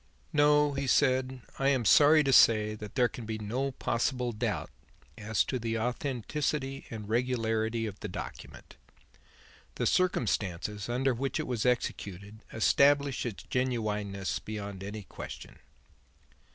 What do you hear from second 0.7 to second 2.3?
he said, "I am sorry